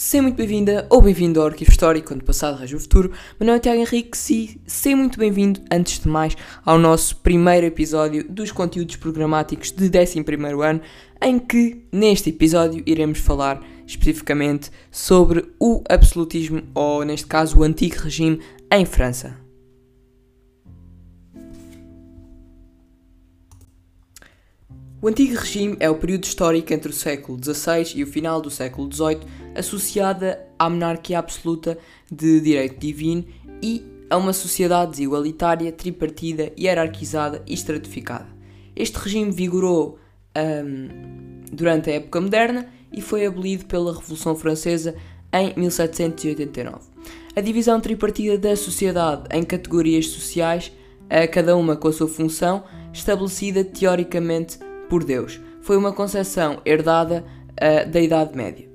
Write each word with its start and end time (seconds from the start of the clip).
Seja 0.00 0.22
muito 0.22 0.36
bem-vinda 0.36 0.86
ou 0.90 1.02
bem-vindo 1.02 1.40
ao 1.40 1.48
Arquivo 1.48 1.72
Histórico, 1.72 2.06
quando 2.06 2.22
passado 2.22 2.56
reja 2.56 2.76
o 2.76 2.80
futuro. 2.80 3.10
Meu 3.40 3.48
nome 3.48 3.58
é 3.58 3.60
Tiago 3.60 3.80
Henrique, 3.80 4.16
sim, 4.16 4.60
seja 4.64 4.94
muito 4.94 5.18
bem-vindo, 5.18 5.60
antes 5.72 5.98
de 5.98 6.06
mais, 6.06 6.36
ao 6.64 6.78
nosso 6.78 7.16
primeiro 7.16 7.66
episódio 7.66 8.24
dos 8.30 8.52
conteúdos 8.52 8.94
programáticos 8.94 9.72
de 9.72 9.86
11 9.86 10.24
ano, 10.64 10.80
em 11.20 11.40
que, 11.40 11.82
neste 11.90 12.30
episódio, 12.30 12.80
iremos 12.86 13.18
falar 13.18 13.60
especificamente 13.88 14.70
sobre 14.88 15.50
o 15.58 15.82
absolutismo, 15.88 16.62
ou 16.76 17.04
neste 17.04 17.26
caso, 17.26 17.58
o 17.58 17.64
antigo 17.64 17.96
regime 17.96 18.40
em 18.72 18.84
França. 18.84 19.48
O 25.00 25.06
Antigo 25.06 25.36
Regime 25.36 25.76
é 25.78 25.88
o 25.88 25.94
período 25.94 26.24
histórico 26.24 26.72
entre 26.74 26.90
o 26.90 26.92
século 26.92 27.38
XVI 27.40 27.96
e 27.96 28.02
o 28.02 28.06
final 28.06 28.40
do 28.40 28.50
século 28.50 28.92
XVIII, 28.92 29.20
associada 29.58 30.46
à 30.58 30.70
monarquia 30.70 31.18
absoluta 31.18 31.76
de 32.10 32.40
direito 32.40 32.78
divino 32.78 33.24
e 33.62 33.84
a 34.08 34.16
uma 34.16 34.32
sociedade 34.32 34.92
desigualitária, 34.92 35.70
tripartida, 35.72 36.52
hierarquizada 36.58 37.42
e 37.46 37.52
estratificada. 37.52 38.26
Este 38.74 38.96
regime 38.96 39.30
vigorou 39.32 39.98
um, 40.36 41.42
durante 41.52 41.90
a 41.90 41.94
época 41.94 42.20
moderna 42.20 42.68
e 42.92 43.00
foi 43.00 43.26
abolido 43.26 43.66
pela 43.66 43.92
Revolução 43.92 44.34
Francesa 44.34 44.94
em 45.32 45.52
1789. 45.58 46.86
A 47.36 47.40
divisão 47.40 47.80
tripartida 47.80 48.38
da 48.38 48.56
sociedade 48.56 49.24
em 49.30 49.42
categorias 49.42 50.06
sociais, 50.06 50.72
cada 51.32 51.56
uma 51.56 51.76
com 51.76 51.88
a 51.88 51.92
sua 51.92 52.08
função, 52.08 52.64
estabelecida 52.92 53.64
teoricamente 53.64 54.58
por 54.88 55.04
Deus. 55.04 55.40
Foi 55.60 55.76
uma 55.76 55.92
concepção 55.92 56.60
herdada 56.64 57.24
uh, 57.52 57.90
da 57.90 58.00
Idade 58.00 58.36
Média. 58.36 58.67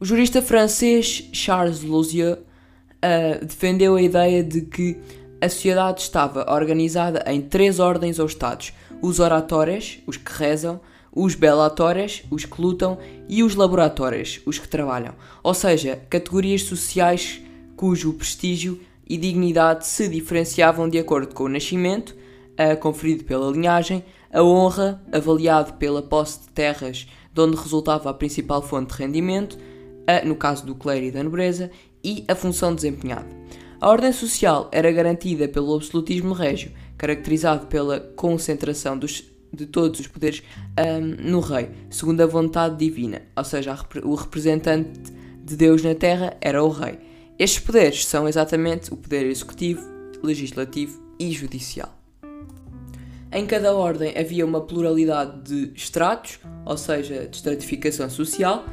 O 0.00 0.04
jurista 0.04 0.40
francês 0.40 1.28
Charles 1.32 1.82
Losieux 1.82 2.38
uh, 2.38 3.44
defendeu 3.44 3.96
a 3.96 4.02
ideia 4.02 4.44
de 4.44 4.60
que 4.60 4.96
a 5.40 5.48
sociedade 5.48 6.02
estava 6.02 6.48
organizada 6.52 7.24
em 7.26 7.40
três 7.40 7.80
ordens 7.80 8.20
ou 8.20 8.26
estados: 8.26 8.72
os 9.02 9.18
oratórios, 9.18 9.98
os 10.06 10.16
que 10.16 10.32
rezam, 10.32 10.80
os 11.12 11.34
bellatórios, 11.34 12.22
os 12.30 12.44
que 12.44 12.62
lutam, 12.62 12.96
e 13.28 13.42
os 13.42 13.56
laboratórios, 13.56 14.40
os 14.46 14.56
que 14.56 14.68
trabalham. 14.68 15.14
Ou 15.42 15.52
seja, 15.52 16.00
categorias 16.08 16.62
sociais 16.62 17.40
cujo 17.74 18.12
prestígio 18.12 18.80
e 19.04 19.16
dignidade 19.16 19.84
se 19.84 20.06
diferenciavam 20.06 20.88
de 20.88 20.98
acordo 21.00 21.34
com 21.34 21.42
o 21.42 21.48
nascimento, 21.48 22.10
uh, 22.10 22.76
conferido 22.78 23.24
pela 23.24 23.50
linhagem, 23.50 24.04
a 24.32 24.44
honra, 24.44 25.02
avaliado 25.10 25.72
pela 25.72 26.02
posse 26.02 26.42
de 26.42 26.48
terras 26.50 27.08
de 27.34 27.40
onde 27.40 27.56
resultava 27.56 28.10
a 28.10 28.14
principal 28.14 28.62
fonte 28.62 28.94
de 28.94 29.02
rendimento, 29.02 29.58
uh, 30.08 30.26
no 30.26 30.34
caso 30.34 30.64
do 30.64 30.74
clero 30.74 31.04
e 31.04 31.10
da 31.10 31.22
nobreza, 31.22 31.70
e 32.02 32.24
a 32.26 32.34
função 32.34 32.74
desempenhada. 32.74 33.28
A 33.80 33.88
ordem 33.88 34.12
social 34.12 34.68
era 34.72 34.90
garantida 34.90 35.46
pelo 35.46 35.74
absolutismo 35.74 36.32
régio, 36.32 36.72
caracterizado 36.96 37.66
pela 37.66 38.00
concentração 38.00 38.98
dos, 38.98 39.24
de 39.52 39.66
todos 39.66 40.00
os 40.00 40.08
poderes 40.08 40.42
um, 40.76 41.30
no 41.30 41.40
rei, 41.40 41.70
segundo 41.90 42.20
a 42.20 42.26
vontade 42.26 42.76
divina, 42.76 43.22
ou 43.36 43.44
seja, 43.44 43.78
o 44.02 44.14
representante 44.14 45.12
de 45.44 45.56
Deus 45.56 45.82
na 45.82 45.94
terra 45.94 46.36
era 46.40 46.62
o 46.62 46.68
rei. 46.68 46.98
Estes 47.38 47.62
poderes 47.62 48.04
são 48.04 48.28
exatamente 48.28 48.92
o 48.92 48.96
poder 48.96 49.26
executivo, 49.26 49.80
legislativo 50.24 51.00
e 51.20 51.30
judicial. 51.30 51.96
Em 53.30 53.46
cada 53.46 53.76
ordem 53.76 54.12
havia 54.18 54.44
uma 54.44 54.60
pluralidade 54.60 55.42
de 55.42 55.72
estratos, 55.74 56.40
ou 56.64 56.76
seja, 56.76 57.28
de 57.28 57.36
estratificação 57.36 58.08
social. 58.10 58.64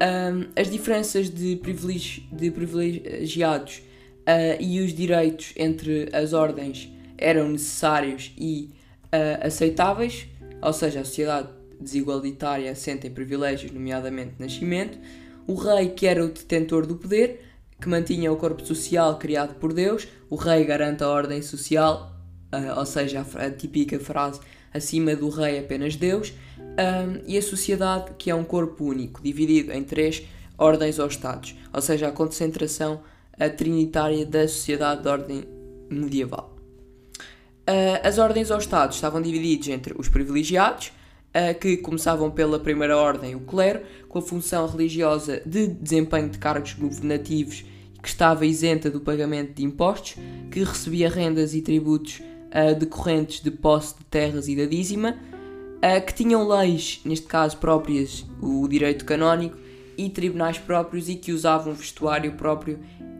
Um, 0.00 0.50
as 0.56 0.70
diferenças 0.70 1.30
de, 1.30 1.56
privilegi 1.56 2.28
de 2.32 2.50
privilegiados 2.50 3.78
uh, 3.78 4.60
e 4.60 4.80
os 4.80 4.92
direitos 4.92 5.52
entre 5.56 6.08
as 6.12 6.32
ordens 6.32 6.90
eram 7.16 7.48
necessários 7.50 8.32
e 8.36 8.70
uh, 9.06 9.46
aceitáveis, 9.46 10.26
ou 10.60 10.72
seja, 10.72 11.00
a 11.00 11.04
sociedade 11.04 11.48
desigualitária 11.80 12.70
assenta 12.70 13.06
em 13.06 13.10
privilégios, 13.10 13.70
nomeadamente 13.70 14.34
nascimento. 14.38 14.98
O 15.46 15.54
rei, 15.54 15.90
que 15.90 16.06
era 16.06 16.24
o 16.24 16.28
detentor 16.28 16.86
do 16.86 16.96
poder, 16.96 17.44
que 17.80 17.88
mantinha 17.88 18.32
o 18.32 18.36
corpo 18.36 18.64
social 18.64 19.18
criado 19.18 19.54
por 19.56 19.72
Deus, 19.72 20.08
o 20.30 20.36
rei 20.36 20.64
garante 20.64 21.02
a 21.02 21.08
ordem 21.08 21.42
social 21.42 22.12
uh, 22.52 22.78
ou 22.78 22.86
seja, 22.86 23.26
a, 23.34 23.46
a, 23.46 23.50
típica 23.50 23.98
frase 23.98 24.40
acima 24.72 25.16
do 25.16 25.28
rei 25.28 25.58
apenas 25.58 25.96
Deus, 25.96 26.32
e 27.26 27.36
a 27.36 27.42
sociedade 27.42 28.12
que 28.16 28.30
é 28.30 28.34
um 28.34 28.44
corpo 28.44 28.84
único, 28.84 29.22
dividido 29.22 29.72
em 29.72 29.84
três 29.84 30.22
ordens 30.56 30.98
ou 30.98 31.06
estados, 31.06 31.54
ou 31.72 31.82
seja, 31.82 32.08
a 32.08 32.12
concentração 32.12 33.00
a 33.38 33.48
trinitária 33.48 34.24
da 34.24 34.46
sociedade 34.46 35.02
de 35.02 35.08
ordem 35.08 35.44
medieval. 35.90 36.56
Uh, 37.62 38.06
as 38.06 38.18
ordens 38.18 38.50
ou 38.50 38.58
estados 38.58 38.96
estavam 38.96 39.22
divididos 39.22 39.68
entre 39.68 39.94
os 39.96 40.08
privilegiados, 40.08 40.88
uh, 40.88 41.58
que 41.58 41.76
começavam 41.76 42.30
pela 42.30 42.58
primeira 42.58 42.96
ordem, 42.96 43.34
o 43.34 43.40
clero, 43.40 43.82
com 44.08 44.18
a 44.18 44.22
função 44.22 44.66
religiosa 44.66 45.42
de 45.46 45.68
desempenho 45.68 46.28
de 46.28 46.38
cargos 46.38 46.74
governativos 46.74 47.64
que 48.02 48.08
estava 48.08 48.44
isenta 48.44 48.90
do 48.90 49.00
pagamento 49.00 49.54
de 49.54 49.64
impostos, 49.64 50.16
que 50.50 50.64
recebia 50.64 51.08
rendas 51.08 51.54
e 51.54 51.62
tributos 51.62 52.20
uh, 52.20 52.74
decorrentes 52.78 53.40
de 53.40 53.50
posse 53.50 53.96
de 53.96 54.04
terras 54.06 54.48
e 54.48 54.56
da 54.56 54.66
dízima, 54.66 55.16
uh, 55.82 56.04
que 56.04 56.14
tinham 56.14 56.46
leis, 56.46 57.00
neste 57.04 57.26
caso 57.26 57.56
próprias, 57.56 58.24
o 58.40 58.66
direito 58.68 59.04
canónico, 59.04 59.58
e 59.96 60.08
tribunais 60.08 60.58
próprios 60.58 61.08
e 61.08 61.16
que 61.16 61.32
usavam 61.32 61.74
vestuário 61.74 62.32
próprio 62.32 62.78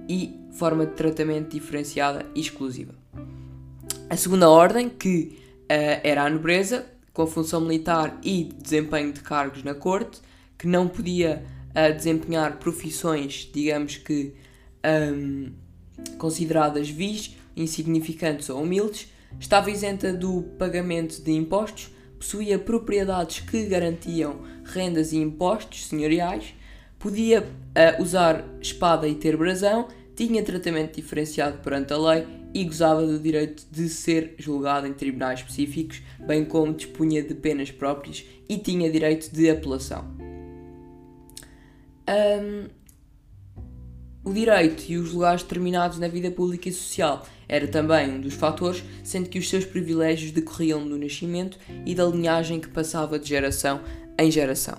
e 0.08 0.40
forma 0.52 0.86
de 0.86 0.92
tratamento 0.92 1.50
diferenciada 1.50 2.26
e 2.34 2.40
exclusiva. 2.40 2.94
A 4.08 4.16
segunda 4.16 4.48
ordem, 4.48 4.88
que 4.88 5.38
uh, 5.62 6.00
era 6.02 6.24
a 6.24 6.30
nobreza, 6.30 6.86
com 7.12 7.26
função 7.26 7.60
militar 7.60 8.18
e 8.22 8.44
desempenho 8.44 9.12
de 9.12 9.20
cargos 9.20 9.62
na 9.62 9.74
corte, 9.74 10.20
que 10.58 10.66
não 10.66 10.88
podia 10.88 11.44
uh, 11.70 11.94
desempenhar 11.94 12.58
profissões, 12.58 13.50
digamos 13.52 13.96
que 13.96 14.34
um, 14.84 15.52
consideradas 16.18 16.88
vis, 16.88 17.36
insignificantes 17.56 18.48
ou 18.48 18.62
humildes, 18.62 19.08
estava 19.38 19.70
isenta 19.70 20.12
do 20.12 20.42
pagamento 20.58 21.22
de 21.22 21.32
impostos, 21.32 21.90
possuía 22.22 22.56
propriedades 22.56 23.40
que 23.40 23.66
garantiam 23.66 24.42
rendas 24.64 25.12
e 25.12 25.16
impostos 25.16 25.86
senhoriais, 25.88 26.54
podia 26.96 27.42
uh, 27.42 28.00
usar 28.00 28.44
espada 28.60 29.08
e 29.08 29.16
ter 29.16 29.36
brasão, 29.36 29.88
tinha 30.14 30.40
tratamento 30.44 30.94
diferenciado 30.94 31.58
perante 31.58 31.92
a 31.92 31.98
lei 31.98 32.24
e 32.54 32.64
gozava 32.64 33.04
do 33.04 33.18
direito 33.18 33.66
de 33.72 33.88
ser 33.88 34.36
julgado 34.38 34.86
em 34.86 34.92
tribunais 34.92 35.40
específicos, 35.40 36.00
bem 36.24 36.44
como 36.44 36.72
dispunha 36.72 37.24
de 37.24 37.34
penas 37.34 37.72
próprias 37.72 38.24
e 38.48 38.56
tinha 38.56 38.88
direito 38.88 39.28
de 39.34 39.50
apelação. 39.50 40.04
Um, 42.08 42.68
o 44.24 44.32
direito 44.32 44.84
e 44.88 44.96
os 44.96 45.12
lugares 45.12 45.42
determinados 45.42 45.98
na 45.98 46.08
vida 46.08 46.30
pública 46.30 46.68
e 46.68 46.72
social 46.72 47.26
era 47.48 47.66
também 47.66 48.10
um 48.10 48.20
dos 48.20 48.34
fatores, 48.34 48.82
sendo 49.02 49.28
que 49.28 49.38
os 49.38 49.48
seus 49.48 49.64
privilégios 49.64 50.30
decorriam 50.30 50.86
do 50.86 50.96
nascimento 50.96 51.58
e 51.84 51.94
da 51.94 52.06
linhagem 52.06 52.60
que 52.60 52.68
passava 52.68 53.18
de 53.18 53.28
geração 53.28 53.80
em 54.18 54.30
geração. 54.30 54.78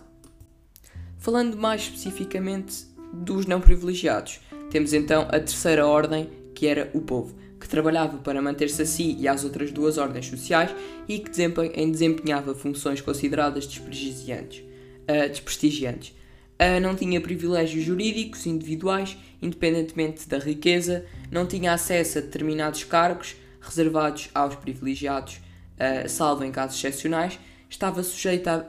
Falando 1.17 1.57
mais 1.57 1.81
especificamente 1.81 2.85
dos 3.13 3.45
não 3.45 3.61
privilegiados, 3.61 4.39
temos 4.71 4.93
então 4.93 5.23
a 5.23 5.39
terceira 5.39 5.85
ordem, 5.85 6.29
que 6.55 6.65
era 6.65 6.89
o 6.93 7.01
povo, 7.01 7.35
que 7.59 7.67
trabalhava 7.67 8.17
para 8.17 8.41
manter-se 8.41 8.81
a 8.81 8.85
si 8.85 9.15
e 9.19 9.27
às 9.27 9.43
outras 9.43 9.71
duas 9.71 9.97
ordens 9.97 10.25
sociais 10.25 10.73
e 11.07 11.19
que 11.19 11.29
desempenhava 11.29 12.55
funções 12.55 13.01
consideradas 13.01 13.67
desprestigiantes. 13.67 14.63
Uh, 15.03 15.29
desprestigiantes 15.29 16.15
uh, 16.59 16.79
não 16.81 16.95
tinha 16.95 17.21
privilégios 17.21 17.83
jurídicos 17.83 18.45
individuais, 18.45 19.17
independentemente 19.41 20.27
da 20.27 20.37
riqueza, 20.37 21.05
não 21.31 21.45
tinha 21.45 21.73
acesso 21.73 22.17
a 22.17 22.21
determinados 22.21 22.83
cargos 22.83 23.35
reservados 23.61 24.29
aos 24.33 24.55
privilegiados, 24.55 25.35
uh, 25.35 26.07
salvo 26.09 26.43
em 26.43 26.51
casos 26.51 26.77
excepcionais, 26.77 27.39
estava 27.69 28.03
sujeito 28.03 28.47
a, 28.47 28.65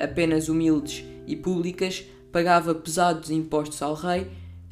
a 0.00 0.04
apenas 0.04 0.48
humildes 0.48 1.04
e 1.26 1.36
públicas, 1.36 2.04
pagava 2.32 2.74
pesados 2.74 3.30
impostos 3.30 3.80
ao 3.82 3.94
rei, 3.94 4.26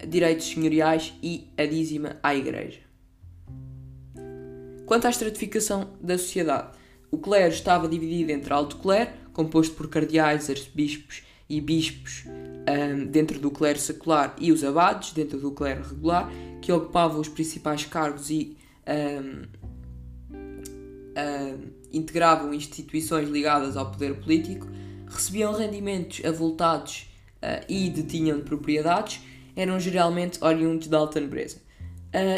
direitos 0.06 0.46
senhoriais 0.46 1.14
e 1.22 1.48
a 1.56 1.64
dízima 1.64 2.16
à 2.22 2.34
igreja. 2.34 2.80
Quanto 4.84 5.06
à 5.06 5.10
estratificação 5.10 5.90
da 6.00 6.16
sociedade, 6.16 6.76
o 7.10 7.18
clero 7.18 7.52
estava 7.52 7.88
dividido 7.88 8.30
entre 8.30 8.52
alto 8.52 8.76
clero, 8.76 9.10
composto 9.32 9.74
por 9.74 9.88
cardeais, 9.88 10.48
arcebispos 10.48 11.22
e 11.48 11.60
bispos 11.60 12.24
um, 12.26 13.06
dentro 13.06 13.38
do 13.38 13.50
clero 13.50 13.78
secular 13.78 14.34
e 14.38 14.50
os 14.50 14.64
abades 14.64 15.12
dentro 15.12 15.38
do 15.38 15.52
clero 15.52 15.82
regular, 15.82 16.30
que 16.60 16.72
ocupavam 16.72 17.20
os 17.20 17.28
principais 17.28 17.84
cargos 17.84 18.30
e 18.30 18.56
um, 18.88 19.46
um, 20.32 21.70
integravam 21.92 22.52
instituições 22.52 23.28
ligadas 23.28 23.76
ao 23.76 23.90
poder 23.90 24.16
político, 24.16 24.66
recebiam 25.08 25.52
rendimentos 25.52 26.24
avultados 26.24 27.06
e 27.68 27.88
detinham 27.90 28.40
propriedades 28.40 29.20
eram 29.54 29.78
geralmente 29.78 30.42
oriundos 30.42 30.88
da 30.88 30.98
alta 30.98 31.20
nobreza 31.20 31.58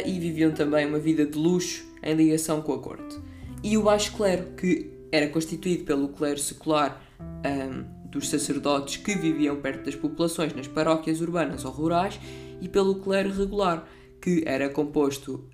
e 0.04 0.18
viviam 0.18 0.52
também 0.52 0.86
uma 0.86 0.98
vida 0.98 1.24
de 1.24 1.38
luxo 1.38 1.84
em 2.02 2.14
ligação 2.14 2.60
com 2.60 2.74
a 2.74 2.78
corte. 2.78 3.18
E 3.62 3.76
o 3.76 3.82
baixo 3.82 4.12
clero, 4.12 4.52
que 4.56 4.90
era 5.10 5.28
constituído 5.28 5.84
pelo 5.84 6.08
clero 6.08 6.38
secular 6.38 7.02
um, 7.20 7.84
dos 8.10 8.28
sacerdotes 8.28 8.96
que 8.96 9.14
viviam 9.14 9.56
perto 9.56 9.84
das 9.84 9.94
populações 9.94 10.54
nas 10.54 10.66
paróquias 10.66 11.20
urbanas 11.20 11.64
ou 11.64 11.70
rurais 11.70 12.18
e 12.60 12.68
pelo 12.68 12.96
clero 12.96 13.32
regular, 13.32 13.86
que 14.20 14.42
era 14.46 14.68
composto 14.68 15.44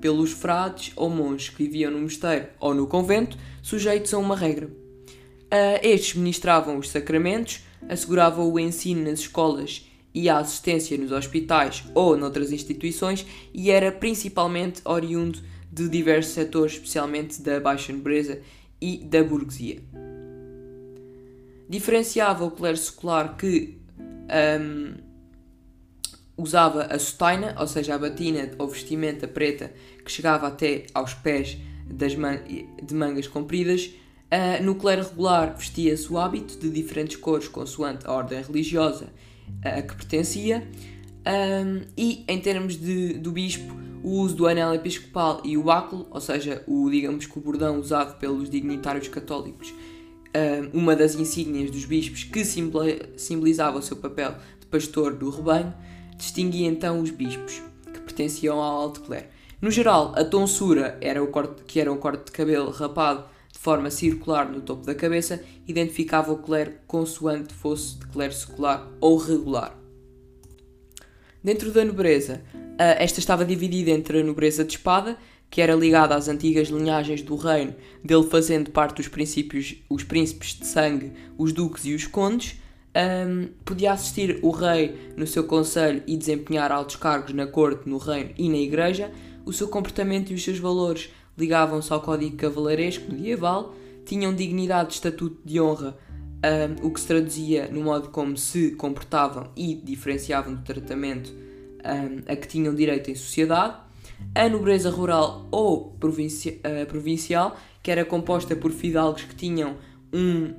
pelos 0.00 0.32
frades 0.32 0.92
ou 0.96 1.08
monges 1.08 1.48
que 1.48 1.64
viviam 1.64 1.90
no 1.90 2.00
mosteiro 2.00 2.48
ou 2.58 2.74
no 2.74 2.86
convento, 2.86 3.38
sujeitos 3.62 4.12
a 4.12 4.18
uma 4.18 4.36
regra. 4.36 4.66
Uh, 4.66 5.78
estes 5.82 6.14
ministravam 6.14 6.78
os 6.78 6.88
sacramentos, 6.88 7.60
asseguravam 7.88 8.50
o 8.50 8.58
ensino 8.58 9.04
nas 9.04 9.20
escolas 9.20 9.86
e 10.14 10.28
a 10.28 10.38
assistência 10.38 10.96
nos 10.98 11.12
hospitais 11.12 11.84
ou 11.94 12.16
noutras 12.16 12.52
instituições 12.52 13.26
e 13.52 13.70
era 13.70 13.92
principalmente 13.92 14.80
oriundo 14.84 15.38
de 15.70 15.88
diversos 15.88 16.34
setores, 16.34 16.72
especialmente 16.74 17.40
da 17.40 17.60
baixa 17.60 17.92
nobreza 17.92 18.40
e 18.80 18.98
da 18.98 19.22
burguesia. 19.22 19.82
Diferenciava 21.72 22.44
o 22.44 22.50
clero 22.50 22.76
secular 22.76 23.34
que 23.34 23.80
um, 24.60 24.92
usava 26.36 26.82
a 26.82 26.98
sotaina, 26.98 27.56
ou 27.58 27.66
seja, 27.66 27.94
a 27.94 27.98
batina 27.98 28.50
ou 28.58 28.68
vestimenta 28.68 29.26
preta 29.26 29.72
que 30.04 30.12
chegava 30.12 30.48
até 30.48 30.84
aos 30.92 31.14
pés 31.14 31.56
das 31.86 32.14
man 32.14 32.40
de 32.82 32.94
mangas 32.94 33.26
compridas. 33.26 33.86
Uh, 33.86 34.62
no 34.62 34.74
clero 34.74 35.02
regular 35.02 35.56
vestia-se 35.56 36.12
o 36.12 36.18
hábito 36.18 36.58
de 36.58 36.68
diferentes 36.68 37.16
cores 37.16 37.48
consoante 37.48 38.06
a 38.06 38.12
ordem 38.12 38.42
religiosa 38.42 39.06
a 39.64 39.80
que 39.80 39.96
pertencia. 39.96 40.68
Um, 41.26 41.86
e 41.96 42.22
em 42.28 42.38
termos 42.38 42.76
de, 42.76 43.14
do 43.14 43.32
bispo, 43.32 43.74
o 44.04 44.10
uso 44.20 44.36
do 44.36 44.46
anel 44.46 44.74
episcopal 44.74 45.40
e 45.42 45.56
o 45.56 45.62
báculo, 45.62 46.06
ou 46.10 46.20
seja, 46.20 46.62
o, 46.66 46.90
digamos 46.90 47.24
que 47.24 47.38
o 47.38 47.40
bordão 47.40 47.80
usado 47.80 48.18
pelos 48.18 48.50
dignitários 48.50 49.08
católicos, 49.08 49.72
uma 50.72 50.96
das 50.96 51.14
insígnias 51.14 51.70
dos 51.70 51.84
bispos 51.84 52.24
que 52.24 52.44
simbolizava 53.16 53.78
o 53.78 53.82
seu 53.82 53.96
papel 53.96 54.34
de 54.60 54.66
pastor 54.66 55.14
do 55.14 55.30
rebanho, 55.30 55.74
distinguia 56.16 56.66
então 56.66 57.00
os 57.00 57.10
bispos, 57.10 57.62
que 57.92 58.00
pertenciam 58.00 58.60
ao 58.60 58.80
alto 58.80 59.00
clero. 59.02 59.26
No 59.60 59.70
geral, 59.70 60.12
a 60.16 60.24
tonsura, 60.24 60.98
era 61.00 61.22
o 61.22 61.28
corte, 61.28 61.62
que 61.64 61.80
era 61.80 61.92
um 61.92 61.96
corte 61.96 62.26
de 62.26 62.32
cabelo 62.32 62.70
rapado 62.70 63.24
de 63.52 63.58
forma 63.58 63.90
circular 63.90 64.50
no 64.50 64.60
topo 64.60 64.84
da 64.84 64.94
cabeça, 64.94 65.42
identificava 65.68 66.32
o 66.32 66.38
clero 66.38 66.72
consoante 66.86 67.52
fosse 67.52 67.98
de 67.98 68.06
clero 68.06 68.32
secular 68.32 68.90
ou 69.00 69.16
regular. 69.18 69.78
Dentro 71.44 71.70
da 71.70 71.84
nobreza, 71.84 72.42
esta 72.78 73.20
estava 73.20 73.44
dividida 73.44 73.90
entre 73.90 74.20
a 74.20 74.24
nobreza 74.24 74.64
de 74.64 74.72
espada, 74.72 75.16
que 75.52 75.60
era 75.60 75.74
ligada 75.74 76.14
às 76.14 76.28
antigas 76.28 76.68
linhagens 76.68 77.20
do 77.20 77.36
reino, 77.36 77.74
dele 78.02 78.22
fazendo 78.22 78.70
parte 78.70 78.96
dos 78.96 79.06
princípios, 79.06 79.76
os 79.86 80.02
príncipes 80.02 80.54
de 80.58 80.66
sangue, 80.66 81.12
os 81.36 81.52
duques 81.52 81.84
e 81.84 81.94
os 81.94 82.06
condes. 82.06 82.58
Um, 82.96 83.48
podia 83.62 83.92
assistir 83.92 84.38
o 84.40 84.50
rei 84.50 85.12
no 85.14 85.26
seu 85.26 85.44
conselho 85.44 86.02
e 86.06 86.16
desempenhar 86.16 86.72
altos 86.72 86.96
cargos 86.96 87.34
na 87.34 87.46
corte, 87.46 87.86
no 87.86 87.98
reino 87.98 88.30
e 88.38 88.48
na 88.48 88.56
igreja. 88.56 89.12
O 89.44 89.52
seu 89.52 89.68
comportamento 89.68 90.30
e 90.30 90.34
os 90.34 90.42
seus 90.42 90.58
valores 90.58 91.10
ligavam-se 91.36 91.92
ao 91.92 92.00
código 92.00 92.34
cavalaresco 92.34 93.12
medieval, 93.12 93.74
tinham 94.06 94.34
dignidade 94.34 94.88
de 94.88 94.94
estatuto 94.94 95.36
de 95.44 95.60
honra 95.60 95.98
um, 96.82 96.86
o 96.86 96.90
que 96.90 96.98
se 96.98 97.06
traduzia 97.06 97.68
no 97.68 97.82
modo 97.82 98.08
como 98.08 98.38
se 98.38 98.70
comportavam 98.70 99.50
e 99.54 99.74
diferenciavam 99.74 100.54
do 100.54 100.62
tratamento 100.62 101.30
um, 101.30 102.22
a 102.26 102.36
que 102.36 102.48
tinham 102.48 102.74
direito 102.74 103.10
em 103.10 103.14
sociedade, 103.14 103.76
a 104.34 104.48
nobreza 104.48 104.90
rural 104.90 105.46
ou 105.50 105.92
provinci 105.98 106.60
uh, 106.60 106.86
provincial, 106.86 107.56
que 107.82 107.90
era 107.90 108.04
composta 108.04 108.56
por 108.56 108.70
fidalgos 108.70 109.24
que 109.24 109.34
tinham 109.34 109.76
um, 110.12 110.54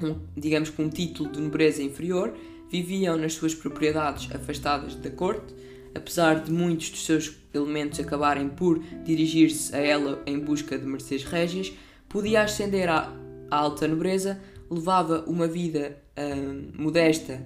um, 0.00 0.16
digamos 0.36 0.70
que 0.70 0.82
um 0.82 0.88
título 0.88 1.30
de 1.30 1.40
nobreza 1.40 1.82
inferior, 1.82 2.34
viviam 2.70 3.16
nas 3.16 3.34
suas 3.34 3.54
propriedades 3.54 4.28
afastadas 4.34 4.94
da 4.96 5.10
corte, 5.10 5.54
apesar 5.94 6.42
de 6.42 6.52
muitos 6.52 6.90
dos 6.90 7.04
seus 7.04 7.36
elementos 7.54 7.98
acabarem 8.00 8.48
por 8.48 8.78
dirigir-se 9.04 9.74
a 9.74 9.78
ela 9.78 10.22
em 10.26 10.38
busca 10.38 10.78
de 10.78 10.84
mercês 10.84 11.24
régias, 11.24 11.72
podia 12.08 12.42
ascender 12.42 12.88
à 12.88 13.12
a 13.50 13.56
alta 13.56 13.86
nobreza 13.86 14.40
levava 14.70 15.24
uma 15.26 15.46
vida 15.46 15.96
uh, 16.18 16.82
modesta, 16.82 17.40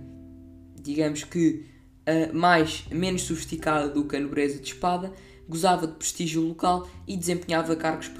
digamos 0.80 1.24
que 1.24 1.66
uh, 2.10 2.36
mais, 2.36 2.84
menos 2.90 3.22
sofisticada 3.22 3.88
do 3.88 4.04
que 4.04 4.16
a 4.16 4.20
nobreza 4.20 4.58
de 4.58 4.68
espada, 4.68 5.12
gozava 5.48 5.86
de 5.86 5.94
prestígio 5.94 6.42
local 6.42 6.88
e 7.06 7.16
desempenhava 7.16 7.76
cargos 7.76 8.10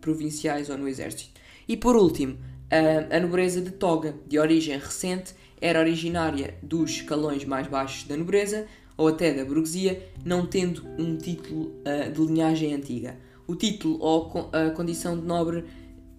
provinciais 0.00 0.70
ou 0.70 0.78
no 0.78 0.88
exército. 0.88 1.40
E 1.66 1.76
por 1.76 1.96
último, 1.96 2.34
uh, 2.34 3.14
a 3.14 3.20
nobreza 3.20 3.60
de 3.60 3.70
toga, 3.70 4.14
de 4.26 4.38
origem 4.38 4.78
recente, 4.78 5.34
era 5.60 5.80
originária 5.80 6.56
dos 6.62 6.90
escalões 6.90 7.44
mais 7.44 7.66
baixos 7.66 8.04
da 8.04 8.16
nobreza 8.16 8.66
ou 8.96 9.08
até 9.08 9.32
da 9.32 9.44
burguesia, 9.44 10.08
não 10.24 10.46
tendo 10.46 10.84
um 10.98 11.16
título 11.16 11.72
de 12.12 12.20
linhagem 12.20 12.74
antiga. 12.74 13.16
O 13.46 13.54
título 13.54 13.96
ou 14.00 14.50
a 14.52 14.70
condição 14.70 15.18
de 15.18 15.24
nobre 15.24 15.64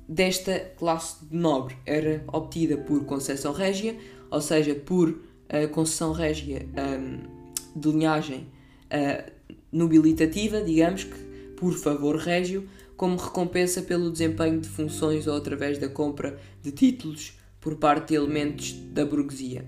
desta 0.08 0.60
classe 0.78 1.24
de 1.26 1.38
nobre 1.38 1.78
era 1.86 2.24
obtida 2.28 2.76
por 2.78 3.06
concessão 3.06 3.54
régia, 3.54 3.96
ou 4.32 4.42
seja, 4.42 4.74
por 4.74 5.16
uh, 5.54 5.68
concessão 5.70 6.12
régia 6.12 6.68
um, 6.78 7.80
de 7.80 7.90
linhagem 7.90 8.48
uh, 8.86 9.32
nobilitativa, 9.72 10.62
digamos 10.62 11.04
que 11.04 11.30
por 11.56 11.74
favor 11.74 12.16
régio, 12.16 12.68
como 12.96 13.18
recompensa 13.18 13.82
pelo 13.82 14.12
desempenho 14.12 14.60
de 14.60 14.70
funções 14.70 15.28
ou 15.28 15.36
através 15.36 15.78
da 15.78 15.90
compra 15.90 16.40
de 16.62 16.72
títulos 16.72 17.34
por 17.60 17.76
parte 17.76 18.10
de 18.10 18.16
elementos 18.16 18.74
da 18.94 19.06
burguesia, 19.06 19.66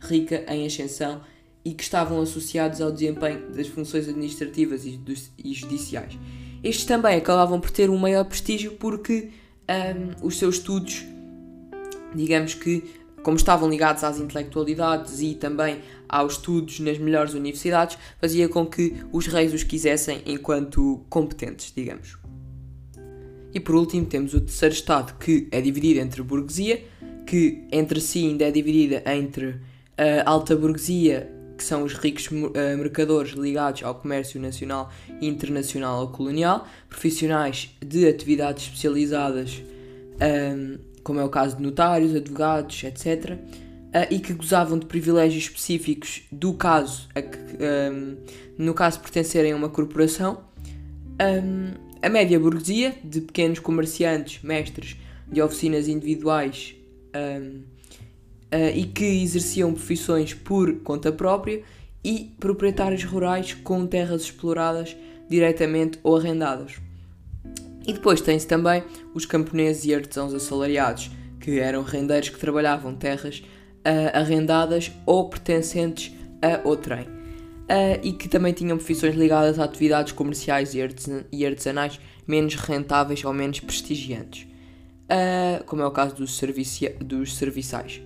rica 0.00 0.44
em 0.48 0.66
ascensão 0.66 1.20
e 1.64 1.74
que 1.74 1.82
estavam 1.82 2.20
associados 2.20 2.80
ao 2.80 2.90
desempenho 2.90 3.50
das 3.50 3.66
funções 3.66 4.08
administrativas 4.08 4.84
e 4.86 5.54
judiciais. 5.54 6.18
Estes 6.62 6.84
também 6.84 7.16
acabavam 7.16 7.60
por 7.60 7.70
ter 7.70 7.90
um 7.90 7.98
maior 7.98 8.24
prestígio 8.24 8.72
porque 8.72 9.30
um, 9.68 10.26
os 10.26 10.38
seus 10.38 10.56
estudos, 10.56 11.04
digamos 12.14 12.54
que, 12.54 12.84
como 13.26 13.36
estavam 13.36 13.68
ligados 13.68 14.04
às 14.04 14.20
intelectualidades 14.20 15.20
e 15.20 15.34
também 15.34 15.80
aos 16.08 16.34
estudos 16.34 16.78
nas 16.78 16.96
melhores 16.96 17.34
universidades, 17.34 17.98
fazia 18.20 18.48
com 18.48 18.64
que 18.64 18.94
os 19.10 19.26
reis 19.26 19.52
os 19.52 19.64
quisessem 19.64 20.22
enquanto 20.24 21.04
competentes, 21.10 21.72
digamos. 21.74 22.16
E 23.52 23.58
por 23.58 23.74
último 23.74 24.06
temos 24.06 24.32
o 24.32 24.40
terceiro 24.40 24.72
estado 24.72 25.18
que 25.18 25.48
é 25.50 25.60
dividido 25.60 25.98
entre 25.98 26.22
burguesia, 26.22 26.84
que 27.26 27.66
entre 27.72 28.00
si 28.00 28.28
ainda 28.28 28.44
é 28.44 28.50
dividida 28.52 29.02
entre 29.04 29.60
a 29.98 30.30
alta 30.30 30.54
burguesia, 30.54 31.28
que 31.58 31.64
são 31.64 31.82
os 31.82 31.94
ricos 31.94 32.28
mercadores 32.78 33.32
ligados 33.32 33.82
ao 33.82 33.96
comércio 33.96 34.40
nacional, 34.40 34.88
internacional 35.20 36.02
ou 36.02 36.08
colonial, 36.10 36.64
profissionais 36.88 37.74
de 37.84 38.06
atividades 38.06 38.66
especializadas, 38.66 39.60
um, 40.20 40.78
como 41.06 41.20
é 41.20 41.24
o 41.24 41.28
caso 41.28 41.56
de 41.56 41.62
notários, 41.62 42.12
advogados, 42.16 42.82
etc., 42.82 43.38
uh, 43.38 44.12
e 44.12 44.18
que 44.18 44.32
gozavam 44.32 44.76
de 44.76 44.86
privilégios 44.86 45.44
específicos 45.44 46.22
do 46.32 46.52
caso, 46.54 47.08
a 47.14 47.22
que, 47.22 47.38
um, 47.38 48.16
no 48.58 48.74
caso 48.74 48.98
pertencerem 48.98 49.52
a 49.52 49.56
uma 49.56 49.68
corporação, 49.68 50.40
um, 51.22 51.74
a 52.02 52.08
média 52.08 52.40
burguesia, 52.40 52.92
de 53.04 53.20
pequenos 53.20 53.60
comerciantes, 53.60 54.42
mestres 54.42 54.96
de 55.30 55.40
oficinas 55.40 55.86
individuais 55.86 56.74
uh, 57.14 57.62
e 58.74 58.84
que 58.86 59.04
exerciam 59.22 59.72
profissões 59.74 60.34
por 60.34 60.80
conta 60.80 61.12
própria, 61.12 61.62
e 62.02 62.34
proprietários 62.40 63.04
rurais 63.04 63.54
com 63.54 63.86
terras 63.86 64.22
exploradas 64.22 64.96
diretamente 65.28 66.00
ou 66.02 66.16
arrendadas. 66.16 66.84
E 67.86 67.92
depois 67.92 68.20
tem-se 68.20 68.46
também 68.46 68.82
os 69.14 69.24
camponeses 69.24 69.84
e 69.84 69.94
artesãos 69.94 70.34
assalariados, 70.34 71.10
que 71.40 71.60
eram 71.60 71.82
rendeiros 71.82 72.28
que 72.28 72.38
trabalhavam 72.38 72.94
terras 72.94 73.38
uh, 73.38 74.10
arrendadas 74.12 74.90
ou 75.06 75.28
pertencentes 75.28 76.12
a 76.42 76.66
outrem. 76.66 77.04
Uh, 77.04 77.98
e 78.02 78.12
que 78.12 78.28
também 78.28 78.52
tinham 78.52 78.76
profissões 78.76 79.14
ligadas 79.14 79.58
a 79.58 79.64
atividades 79.64 80.12
comerciais 80.12 80.74
e, 80.74 80.82
artesan 80.82 81.24
e 81.32 81.44
artesanais 81.44 82.00
menos 82.26 82.54
rentáveis 82.54 83.24
ou 83.24 83.32
menos 83.32 83.60
prestigiantes, 83.60 84.46
uh, 85.04 85.64
como 85.64 85.82
é 85.82 85.86
o 85.86 85.90
caso 85.90 86.14
dos, 86.14 86.40
dos 87.00 87.36
serviçais. 87.36 88.00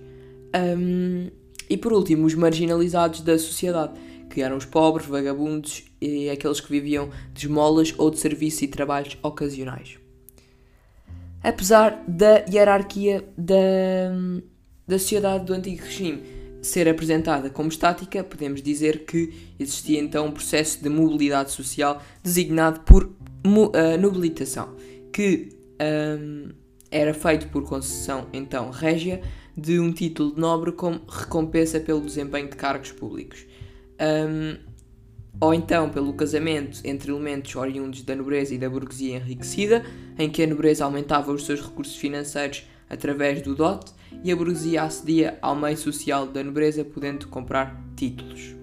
Um, 0.55 1.29
e 1.69 1.77
por 1.77 1.93
último, 1.93 2.25
os 2.25 2.35
marginalizados 2.35 3.21
da 3.21 3.37
sociedade, 3.37 3.93
que 4.29 4.41
eram 4.41 4.57
os 4.57 4.65
pobres, 4.65 5.07
vagabundos 5.07 5.90
e 6.01 6.29
aqueles 6.29 6.59
que 6.59 6.71
viviam 6.71 7.09
de 7.33 7.45
esmolas 7.45 7.93
ou 7.97 8.09
de 8.09 8.19
serviço 8.19 8.63
e 8.63 8.67
trabalhos 8.67 9.17
ocasionais. 9.21 9.97
Apesar 11.43 12.03
da 12.07 12.45
hierarquia 12.49 13.23
da, 13.37 13.55
da 14.87 14.97
sociedade 14.99 15.45
do 15.45 15.53
antigo 15.53 15.83
regime 15.83 16.23
ser 16.61 16.87
apresentada 16.87 17.49
como 17.49 17.69
estática, 17.69 18.23
podemos 18.23 18.61
dizer 18.61 19.05
que 19.05 19.33
existia 19.59 19.99
então 19.99 20.27
um 20.27 20.31
processo 20.31 20.81
de 20.81 20.89
mobilidade 20.89 21.51
social 21.51 22.01
designado 22.23 22.81
por 22.81 23.05
uh, 23.05 23.97
nobilitação, 23.99 24.75
que 25.11 25.49
um, 25.81 26.49
era 26.91 27.13
feito 27.13 27.47
por 27.47 27.63
concessão 27.63 28.27
então 28.31 28.69
régia 28.69 29.21
de 29.57 29.79
um 29.79 29.91
título 29.91 30.35
de 30.35 30.39
nobre 30.39 30.71
como 30.71 31.01
recompensa 31.07 31.79
pelo 31.79 32.01
desempenho 32.01 32.49
de 32.49 32.55
cargos 32.55 32.91
públicos. 32.91 33.45
Um, 33.99 34.70
ou 35.39 35.53
então 35.53 35.89
pelo 35.89 36.13
casamento 36.13 36.81
entre 36.83 37.11
elementos 37.11 37.55
oriundos 37.55 38.03
da 38.03 38.15
nobreza 38.15 38.53
e 38.53 38.57
da 38.57 38.69
burguesia 38.69 39.17
enriquecida, 39.17 39.83
em 40.17 40.29
que 40.29 40.43
a 40.43 40.47
nobreza 40.47 40.85
aumentava 40.85 41.31
os 41.31 41.45
seus 41.45 41.61
recursos 41.61 41.95
financeiros 41.95 42.63
através 42.89 43.41
do 43.41 43.55
dote 43.55 43.93
e 44.23 44.31
a 44.31 44.35
burguesia 44.35 44.83
acedia 44.83 45.37
ao 45.41 45.55
meio 45.55 45.77
social 45.77 46.27
da 46.27 46.43
nobreza, 46.43 46.83
podendo 46.83 47.27
comprar 47.27 47.81
títulos. 47.95 48.55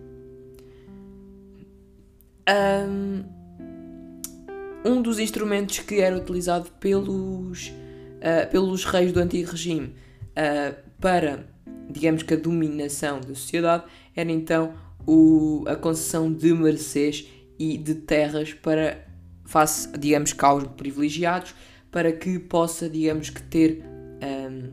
Um 4.84 5.02
dos 5.02 5.18
instrumentos 5.18 5.80
que 5.80 6.00
era 6.00 6.16
utilizado 6.16 6.70
pelos, 6.78 7.68
uh, 7.68 8.50
pelos 8.50 8.84
reis 8.84 9.12
do 9.12 9.20
antigo 9.20 9.50
regime 9.50 9.88
uh, 9.88 10.74
para, 11.00 11.46
digamos 11.90 12.22
que, 12.22 12.34
a 12.34 12.36
dominação 12.36 13.20
da 13.20 13.34
sociedade 13.34 13.84
era 14.14 14.30
então 14.30 14.72
o, 15.08 15.64
a 15.66 15.74
concessão 15.74 16.30
de 16.30 16.52
mercês 16.52 17.26
e 17.58 17.78
de 17.78 17.94
terras 17.94 18.52
para 18.52 19.08
face, 19.42 19.88
digamos 19.98 20.34
que 20.34 20.44
aos 20.44 20.64
privilegiados, 20.76 21.54
para 21.90 22.12
que 22.12 22.38
possa, 22.38 22.90
digamos 22.90 23.30
que, 23.30 23.42
ter 23.42 23.82
um, 24.22 24.70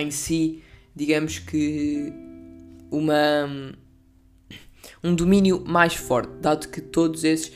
em 0.00 0.12
si, 0.12 0.62
digamos 0.94 1.40
que, 1.40 2.12
uma, 2.92 3.74
um 5.02 5.12
domínio 5.16 5.64
mais 5.66 5.96
forte, 5.96 6.30
dado 6.40 6.68
que 6.68 6.80
todos 6.80 7.24
esses 7.24 7.52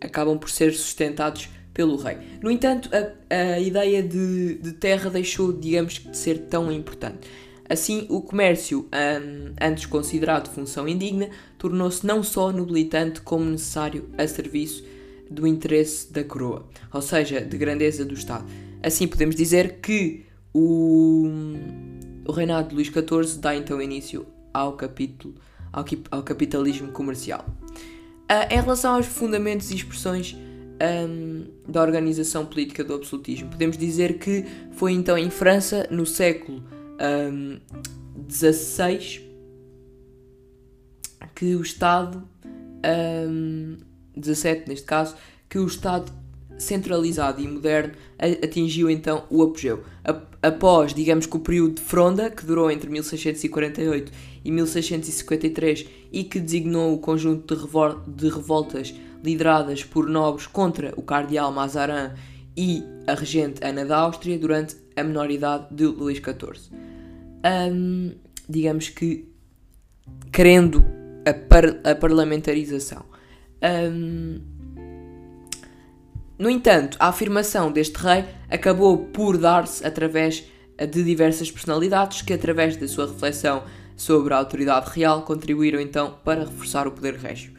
acabam 0.00 0.36
por 0.36 0.50
ser 0.50 0.74
sustentados 0.74 1.48
pelo 1.72 1.96
rei. 1.96 2.18
No 2.42 2.50
entanto, 2.50 2.90
a, 2.92 3.54
a 3.54 3.60
ideia 3.60 4.02
de, 4.02 4.56
de, 4.56 4.72
terra 4.72 5.08
deixou, 5.08 5.52
digamos, 5.52 5.94
de 5.94 6.16
ser 6.16 6.46
tão 6.48 6.72
importante. 6.72 7.28
Assim, 7.68 8.06
o 8.10 8.20
comércio, 8.20 8.80
um, 8.92 9.54
antes 9.60 9.86
considerado 9.86 10.52
função 10.52 10.86
indigna, 10.86 11.30
tornou-se 11.58 12.06
não 12.06 12.22
só 12.22 12.52
nobilitante 12.52 13.20
como 13.22 13.44
necessário 13.44 14.08
a 14.18 14.26
serviço 14.26 14.84
do 15.30 15.46
interesse 15.46 16.12
da 16.12 16.22
coroa, 16.22 16.66
ou 16.92 17.00
seja, 17.00 17.40
de 17.40 17.56
grandeza 17.56 18.04
do 18.04 18.14
Estado. 18.14 18.44
Assim, 18.82 19.06
podemos 19.06 19.34
dizer 19.34 19.78
que 19.80 20.26
o, 20.52 21.26
o 22.26 22.32
reinado 22.32 22.68
de 22.68 22.74
Luís 22.74 22.88
XIV 22.88 23.40
dá 23.40 23.56
então 23.56 23.80
início 23.80 24.26
ao 24.52 24.74
capítulo 24.74 25.34
ao, 25.72 25.84
ao 26.10 26.22
capitalismo 26.22 26.92
comercial. 26.92 27.44
Uh, 28.30 28.52
em 28.52 28.60
relação 28.60 28.94
aos 28.94 29.06
fundamentos 29.06 29.70
e 29.70 29.74
expressões 29.74 30.36
um, 31.08 31.46
da 31.68 31.82
organização 31.82 32.46
política 32.46 32.84
do 32.84 32.94
absolutismo, 32.94 33.50
podemos 33.50 33.76
dizer 33.76 34.18
que 34.18 34.44
foi 34.72 34.92
então 34.92 35.18
em 35.18 35.30
França, 35.30 35.86
no 35.90 36.06
século 36.06 36.62
Um, 37.00 37.58
que 41.34 41.54
o 41.54 41.62
Estado, 41.62 42.22
um, 43.28 43.76
17 44.16 44.68
neste 44.68 44.86
caso, 44.86 45.16
que 45.48 45.58
o 45.58 45.66
Estado 45.66 46.12
centralizado 46.58 47.40
e 47.40 47.48
moderno 47.48 47.94
atingiu 48.42 48.88
então 48.88 49.24
o 49.28 49.42
apogeu. 49.42 49.82
Após, 50.42 50.94
digamos 50.94 51.26
que 51.26 51.36
o 51.36 51.40
período 51.40 51.74
de 51.74 51.82
fronda, 51.82 52.30
que 52.30 52.44
durou 52.44 52.70
entre 52.70 52.88
1648 52.90 54.12
e 54.44 54.50
1653 54.50 55.86
e 56.12 56.24
que 56.24 56.38
designou 56.38 56.94
o 56.94 56.98
conjunto 56.98 57.54
de, 57.54 57.60
revol 57.60 58.00
de 58.06 58.28
revoltas 58.28 58.94
lideradas 59.22 59.82
por 59.82 60.08
nobres 60.08 60.46
contra 60.46 60.92
o 60.96 61.02
cardeal 61.02 61.50
Mazarin 61.50 62.12
e 62.56 62.84
a 63.06 63.14
regente 63.14 63.64
Ana 63.64 63.84
da 63.84 63.98
Áustria 63.98 64.38
durante 64.38 64.76
a 64.96 65.02
menoridade 65.02 65.66
de 65.70 65.84
Luís 65.84 66.18
XIV. 66.18 66.70
Um, 67.44 68.12
digamos 68.48 68.88
que 68.88 69.28
querendo 70.32 70.84
a, 71.26 71.32
par 71.32 71.64
a 71.84 71.94
parlamentarização. 71.94 73.04
Um, 73.62 74.40
no 76.38 76.50
entanto, 76.50 76.96
a 76.98 77.08
afirmação 77.08 77.70
deste 77.70 77.96
rei 77.96 78.24
acabou 78.50 79.06
por 79.06 79.38
dar-se 79.38 79.86
através 79.86 80.44
de 80.78 81.04
diversas 81.04 81.50
personalidades 81.50 82.22
que, 82.22 82.32
através 82.32 82.76
da 82.76 82.88
sua 82.88 83.06
reflexão 83.06 83.62
sobre 83.96 84.34
a 84.34 84.38
autoridade 84.38 84.90
real, 84.90 85.22
contribuíram 85.22 85.80
então 85.80 86.18
para 86.24 86.44
reforçar 86.44 86.88
o 86.88 86.92
poder 86.92 87.14
régio. 87.14 87.52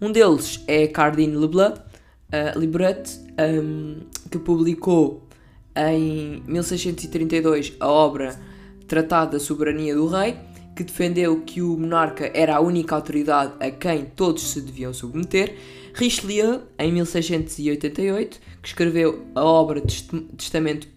Um 0.00 0.10
deles 0.10 0.64
é 0.66 0.86
Cardine 0.86 1.36
Leblanc, 1.36 1.78
uh, 1.78 2.58
Libret, 2.58 3.20
um, 3.38 4.00
que 4.30 4.38
publicou 4.38 5.28
em 5.76 6.42
1632 6.46 7.74
a 7.80 7.88
obra 7.88 8.38
Tratado 8.86 9.32
da 9.32 9.40
Soberania 9.40 9.94
do 9.94 10.06
Rei, 10.06 10.36
que 10.76 10.84
defendeu 10.84 11.40
que 11.42 11.62
o 11.62 11.78
monarca 11.78 12.30
era 12.34 12.56
a 12.56 12.60
única 12.60 12.94
autoridade 12.94 13.52
a 13.60 13.70
quem 13.70 14.04
todos 14.04 14.50
se 14.50 14.60
deviam 14.60 14.92
submeter, 14.92 15.56
Richelieu, 15.94 16.62
em 16.78 16.92
1688, 16.92 18.40
que 18.62 18.68
escreveu 18.68 19.26
a 19.34 19.44
obra 19.44 19.80
Testamento 19.80 20.88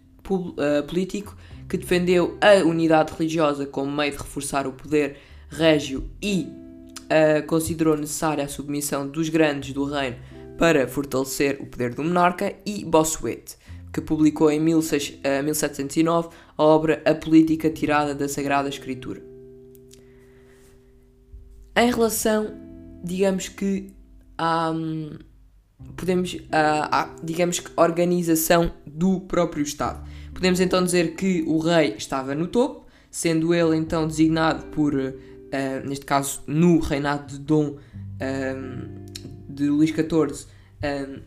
eh, 0.58 0.82
Político, 0.82 1.36
que 1.68 1.78
defendeu 1.78 2.38
a 2.40 2.64
unidade 2.66 3.14
religiosa 3.14 3.66
como 3.66 3.92
meio 3.92 4.12
de 4.12 4.18
reforçar 4.18 4.68
o 4.68 4.72
poder 4.72 5.18
régio 5.50 6.10
e 6.22 6.48
uh, 7.06 7.46
considerou 7.48 7.98
necessária 7.98 8.44
a 8.44 8.48
submissão 8.48 9.08
dos 9.08 9.30
grandes 9.30 9.74
do 9.74 9.86
reino 9.86 10.18
para 10.58 10.88
fortalecer 10.88 11.58
o 11.60 11.66
poder 11.66 11.94
do 11.94 12.04
monarca, 12.04 12.54
e 12.66 12.86
Bossuet, 12.86 13.58
que 13.96 14.02
publicou 14.02 14.52
em 14.52 14.60
1709 14.60 16.28
eh, 16.28 16.32
a 16.58 16.64
obra 16.66 17.02
A 17.06 17.16
Política 17.16 17.70
Tirada 17.70 18.14
da 18.14 18.28
Sagrada 18.28 18.68
Escritura. 18.68 19.24
Em 21.78 21.90
relação, 21.90 22.54
digamos 23.02 23.48
que 23.48 23.94
à, 24.38 24.74
podemos, 25.96 26.38
à, 26.52 27.04
à, 27.04 27.16
digamos 27.24 27.62
que 27.62 27.72
organização 27.78 28.70
do 28.86 29.22
próprio 29.22 29.64
Estado. 29.64 30.06
Podemos 30.34 30.60
então 30.60 30.84
dizer 30.84 31.16
que 31.16 31.46
o 31.48 31.58
rei 31.58 31.96
estava 31.98 32.36
no 32.36 32.48
topo, 32.48 32.86
sendo 33.10 33.54
ele 33.54 33.78
então 33.78 34.06
designado 34.06 34.66
por, 34.72 34.94
uh, 34.94 35.88
neste 35.88 36.06
caso, 36.06 36.44
no 36.46 36.80
reinado 36.80 37.28
de 37.28 37.40
Dom 37.40 37.78
um, 37.78 39.06
de 39.48 39.70
Luís 39.70 39.92
XIV, 39.92 40.48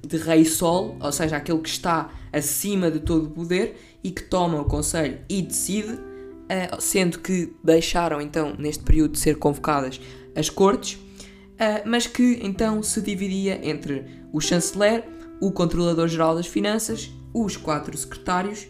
de 0.06 0.16
Rei 0.18 0.44
Sol, 0.44 0.96
ou 1.00 1.12
seja, 1.12 1.36
aquele 1.36 1.58
que 1.58 1.68
está 1.68 2.10
acima 2.32 2.90
de 2.90 3.00
todo 3.00 3.26
o 3.26 3.30
poder 3.30 3.76
e 4.02 4.10
que 4.10 4.22
toma 4.22 4.60
o 4.60 4.64
conselho 4.64 5.18
e 5.28 5.42
decide, 5.42 5.94
uh, 5.94 6.80
sendo 6.80 7.18
que 7.18 7.52
deixaram 7.62 8.20
então 8.20 8.54
neste 8.58 8.84
período 8.84 9.12
de 9.12 9.18
ser 9.18 9.36
convocadas 9.36 10.00
as 10.36 10.48
cortes, 10.48 10.94
uh, 10.94 11.82
mas 11.84 12.06
que 12.06 12.38
então 12.42 12.82
se 12.82 13.00
dividia 13.00 13.60
entre 13.62 14.04
o 14.32 14.40
chanceler, 14.40 15.04
o 15.40 15.50
controlador-geral 15.50 16.34
das 16.34 16.46
finanças, 16.46 17.10
os 17.32 17.56
quatro 17.56 17.96
secretários 17.96 18.66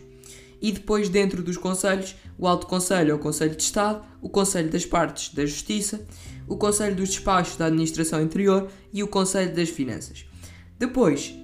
e 0.61 0.73
depois 0.73 1.09
dentro 1.09 1.43
dos 1.43 1.57
conselhos, 1.57 2.17
o 2.39 2.47
Alto 2.47 2.67
Conselho 2.67 3.15
ou 3.15 3.19
Conselho 3.19 3.55
de 3.55 3.63
Estado, 3.63 4.05
o 4.21 4.29
Conselho 4.29 4.71
das 4.71 4.85
Partes 4.85 5.33
da 5.33 5.47
Justiça, 5.47 6.05
o 6.47 6.57
Conselho 6.57 6.97
dos 6.97 7.11
Despachos 7.11 7.57
da 7.57 7.67
Administração 7.67 8.21
Interior 8.23 8.69
e 8.93 9.03
o 9.03 9.09
Conselho 9.09 9.55
das 9.55 9.69
Finanças. 9.69 10.28
Depois, 10.79 11.35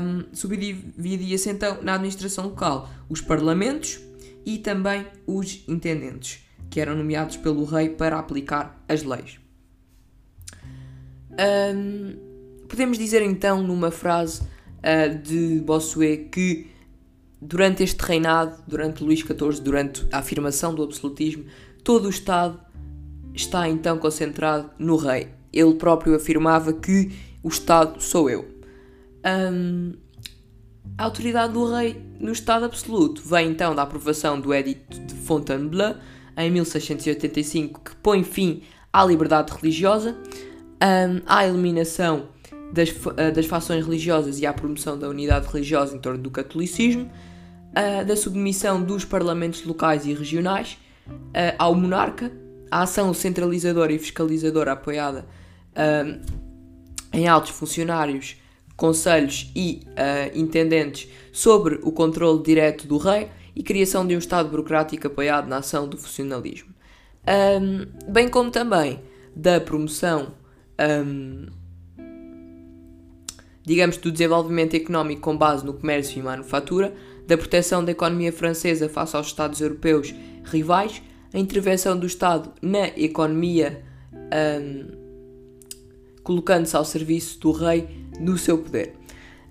um, 0.00 0.24
subdividia-se 0.32 1.50
então 1.50 1.82
na 1.82 1.94
administração 1.94 2.44
local 2.44 2.88
os 3.08 3.20
parlamentos 3.20 4.00
e 4.46 4.58
também 4.58 5.06
os 5.26 5.64
intendentes, 5.66 6.44
que 6.70 6.80
eram 6.80 6.94
nomeados 6.94 7.36
pelo 7.36 7.64
rei 7.64 7.88
para 7.88 8.18
aplicar 8.18 8.84
as 8.88 9.02
leis. 9.02 9.40
Um, 11.32 12.16
podemos 12.68 12.96
dizer 12.96 13.22
então, 13.22 13.62
numa 13.62 13.90
frase 13.90 14.42
uh, 14.42 15.18
de 15.22 15.60
Bossuet, 15.60 16.28
que 16.30 16.70
durante 17.40 17.82
este 17.82 18.00
reinado, 18.00 18.62
durante 18.66 19.02
Luís 19.02 19.20
XIV, 19.20 19.60
durante 19.60 20.06
a 20.12 20.18
afirmação 20.18 20.74
do 20.74 20.82
absolutismo, 20.84 21.44
todo 21.82 22.06
o 22.06 22.10
Estado 22.10 22.60
está 23.34 23.68
então 23.68 23.98
concentrado 23.98 24.70
no 24.78 24.96
rei. 24.96 25.28
Ele 25.52 25.74
próprio 25.74 26.14
afirmava 26.14 26.72
que 26.72 27.10
o 27.42 27.48
Estado 27.48 28.00
sou 28.00 28.30
eu. 28.30 28.53
Um, 29.24 29.92
a 30.96 31.04
autoridade 31.04 31.52
do 31.52 31.72
rei 31.72 32.00
no 32.20 32.32
Estado 32.32 32.64
absoluto. 32.64 33.22
Vem 33.24 33.50
então 33.50 33.74
da 33.74 33.82
aprovação 33.82 34.40
do 34.40 34.54
Edito 34.54 34.98
de 35.00 35.14
Fontainebleau 35.14 35.96
em 36.36 36.50
1685, 36.50 37.80
que 37.80 37.96
põe 37.96 38.22
fim 38.22 38.62
à 38.92 39.04
liberdade 39.04 39.52
religiosa 39.52 40.16
um, 40.84 41.22
à 41.26 41.46
eliminação 41.46 42.28
das, 42.72 42.90
uh, 42.90 43.32
das 43.34 43.46
fações 43.46 43.84
religiosas 43.84 44.40
e 44.40 44.46
à 44.46 44.52
promoção 44.52 44.98
da 44.98 45.08
unidade 45.08 45.46
religiosa 45.46 45.96
em 45.96 45.98
torno 45.98 46.18
do 46.18 46.30
catolicismo, 46.30 47.10
uh, 47.70 48.04
da 48.04 48.16
submissão 48.16 48.82
dos 48.82 49.04
parlamentos 49.04 49.64
locais 49.64 50.06
e 50.06 50.12
regionais, 50.12 50.78
uh, 51.08 51.54
ao 51.58 51.74
monarca, 51.74 52.30
a 52.70 52.82
ação 52.82 53.14
centralizadora 53.14 53.92
e 53.92 53.98
fiscalizadora 53.98 54.72
apoiada 54.72 55.26
em 57.12 57.26
altos 57.28 57.50
funcionários, 57.50 58.36
conselhos 58.76 59.50
e 59.54 59.82
uh, 59.90 60.38
intendentes 60.38 61.08
sobre 61.32 61.78
o 61.82 61.92
controle 61.92 62.42
direto 62.42 62.86
do 62.86 62.98
rei 62.98 63.28
e 63.54 63.62
criação 63.62 64.06
de 64.06 64.14
um 64.14 64.18
Estado 64.18 64.48
burocrático 64.48 65.06
apoiado 65.06 65.48
na 65.48 65.58
ação 65.58 65.88
do 65.88 65.96
funcionalismo. 65.96 66.74
Um, 67.26 68.12
bem 68.12 68.28
como 68.28 68.50
também 68.50 69.00
da 69.34 69.60
promoção, 69.60 70.34
um, 70.78 71.46
digamos, 73.62 73.96
do 73.96 74.12
desenvolvimento 74.12 74.74
económico 74.74 75.22
com 75.22 75.36
base 75.36 75.64
no 75.64 75.72
comércio 75.72 76.18
e 76.18 76.22
manufatura, 76.22 76.92
da 77.26 77.38
proteção 77.38 77.82
da 77.82 77.92
economia 77.92 78.32
francesa 78.32 78.88
face 78.88 79.16
aos 79.16 79.28
Estados 79.28 79.60
europeus 79.60 80.14
rivais, 80.44 81.00
a 81.32 81.38
intervenção 81.38 81.98
do 81.98 82.06
Estado 82.06 82.52
na 82.60 82.88
economia, 82.88 83.82
um, 84.12 85.04
colocando-se 86.22 86.76
ao 86.76 86.84
serviço 86.84 87.40
do 87.40 87.50
rei 87.52 87.88
no 88.20 88.36
seu 88.38 88.58
poder. 88.58 88.94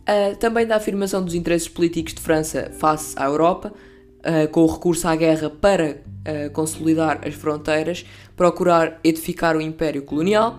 Uh, 0.04 0.36
também 0.36 0.68
da 0.68 0.76
afirmação 0.76 1.24
dos 1.24 1.34
interesses 1.34 1.68
políticos 1.68 2.14
de 2.14 2.22
França 2.22 2.72
face 2.78 3.16
à 3.18 3.26
Europa, 3.26 3.74
uh, 4.20 4.48
com 4.50 4.62
o 4.62 4.68
recurso 4.68 5.08
à 5.08 5.16
guerra 5.16 5.50
para 5.50 5.92
uh, 6.02 6.52
consolidar 6.52 7.22
as 7.26 7.34
fronteiras, 7.34 8.06
procurar 8.36 9.00
edificar 9.04 9.56
o 9.56 9.62
Império 9.62 10.04
Colonial, 10.04 10.58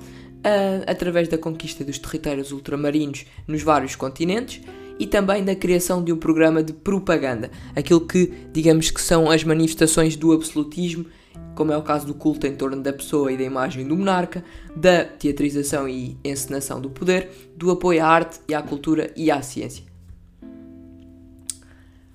através 0.86 1.26
da 1.26 1.38
conquista 1.38 1.82
dos 1.82 1.98
territórios 1.98 2.52
ultramarinos 2.52 3.24
nos 3.48 3.62
vários 3.62 3.96
continentes 3.96 4.60
e 4.98 5.06
também 5.06 5.42
da 5.42 5.54
criação 5.54 6.04
de 6.04 6.12
um 6.12 6.18
programa 6.18 6.62
de 6.62 6.74
propaganda, 6.74 7.50
aquilo 7.74 8.06
que 8.06 8.30
digamos 8.52 8.90
que 8.90 9.00
são 9.00 9.30
as 9.30 9.42
manifestações 9.42 10.16
do 10.16 10.32
absolutismo 10.32 11.06
como 11.54 11.72
é 11.72 11.76
o 11.76 11.82
caso 11.82 12.06
do 12.06 12.14
culto 12.14 12.46
em 12.46 12.54
torno 12.54 12.82
da 12.82 12.92
pessoa 12.92 13.32
e 13.32 13.36
da 13.36 13.44
imagem 13.44 13.86
do 13.86 13.96
monarca, 13.96 14.44
da 14.74 15.04
teatrização 15.04 15.88
e 15.88 16.16
encenação 16.24 16.80
do 16.80 16.90
poder, 16.90 17.30
do 17.56 17.70
apoio 17.70 18.02
à 18.02 18.06
arte 18.06 18.40
e 18.48 18.54
à 18.54 18.62
cultura 18.62 19.10
e 19.16 19.30
à 19.30 19.40
ciência. 19.42 19.84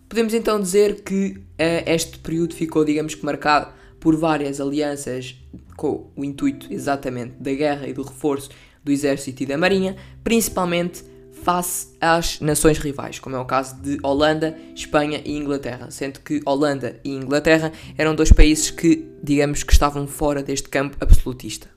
Podemos 0.07 0.33
então 0.33 0.59
dizer 0.59 1.03
que 1.03 1.37
uh, 1.37 1.83
este 1.85 2.17
período 2.17 2.55
ficou, 2.55 2.83
digamos 2.83 3.13
que, 3.13 3.23
marcado 3.23 3.71
por 3.99 4.15
várias 4.15 4.59
alianças 4.59 5.35
com 5.77 6.09
o 6.15 6.25
intuito 6.25 6.67
exatamente 6.73 7.35
da 7.39 7.53
guerra 7.53 7.87
e 7.87 7.93
do 7.93 8.01
reforço 8.01 8.49
do 8.83 8.91
exército 8.91 9.43
e 9.43 9.45
da 9.45 9.57
marinha, 9.57 9.95
principalmente 10.23 11.03
face 11.43 11.89
às 11.99 12.39
nações 12.39 12.77
rivais, 12.77 13.19
como 13.19 13.35
é 13.35 13.39
o 13.39 13.45
caso 13.45 13.75
de 13.81 13.97
Holanda, 14.03 14.57
Espanha 14.75 15.21
e 15.25 15.35
Inglaterra, 15.35 15.89
sendo 15.89 16.19
que 16.19 16.41
Holanda 16.45 16.99
e 17.03 17.11
Inglaterra 17.11 17.71
eram 17.97 18.13
dois 18.13 18.31
países 18.31 18.69
que, 18.69 19.07
digamos 19.23 19.63
que 19.63 19.73
estavam 19.73 20.05
fora 20.07 20.43
deste 20.43 20.69
campo 20.69 20.97
absolutista. 20.99 21.67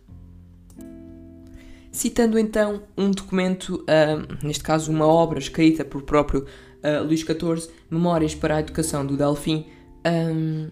Citando 1.90 2.38
então 2.38 2.82
um 2.96 3.10
documento, 3.10 3.84
uh, 3.84 4.46
neste 4.46 4.64
caso 4.64 4.90
uma 4.90 5.06
obra 5.06 5.38
escrita 5.38 5.84
por 5.84 6.02
próprio 6.02 6.46
uh, 6.82 7.04
Luís 7.04 7.20
XIV, 7.20 7.70
Memórias 7.90 8.34
para 8.34 8.56
a 8.56 8.60
Educação 8.60 9.04
do 9.04 9.16
Delfim, 9.16 9.66
um, 10.06 10.70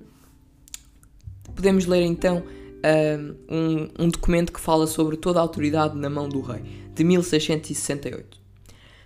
podemos 1.54 1.86
ler 1.86 2.02
então 2.02 2.42
um, 3.50 4.04
um 4.04 4.08
documento 4.08 4.52
que 4.54 4.60
fala 4.60 4.86
sobre 4.86 5.18
toda 5.18 5.38
a 5.38 5.42
autoridade 5.42 5.98
na 5.98 6.08
mão 6.08 6.26
do 6.26 6.40
rei, 6.40 6.62
de 6.94 7.04
1668. 7.04 8.39